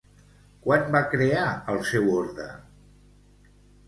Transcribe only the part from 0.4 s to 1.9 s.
Quan va crear el